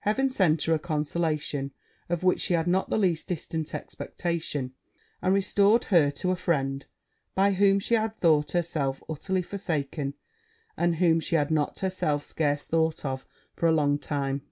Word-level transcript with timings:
Heaven 0.00 0.28
sent 0.28 0.64
her 0.64 0.74
a 0.74 0.78
consolation 0.78 1.72
of 2.10 2.22
which 2.22 2.42
she 2.42 2.52
had 2.52 2.66
not 2.66 2.90
the 2.90 2.98
least 2.98 3.26
distant 3.28 3.74
expectation, 3.74 4.74
and 5.22 5.32
restored 5.32 5.84
her 5.84 6.10
to 6.10 6.30
a 6.30 6.36
friend, 6.36 6.84
by 7.34 7.52
whom 7.54 7.78
she 7.78 7.94
had 7.94 8.14
thought 8.18 8.50
herself 8.50 9.02
utterly 9.08 9.40
forsaken, 9.40 10.12
and 10.76 10.96
whom 10.96 11.20
she 11.20 11.36
had 11.36 11.50
not 11.50 11.78
herself 11.78 12.22
scarce 12.22 12.66
thought 12.66 13.02
of 13.06 13.24
for 13.54 13.66
a 13.66 13.72
long 13.72 13.98
time. 13.98 14.42